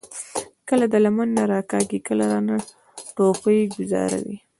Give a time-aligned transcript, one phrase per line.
[0.69, 2.57] کله د لمن نه راکاږي، کله رانه
[3.15, 4.41] ټوپۍ ګوذاري ـ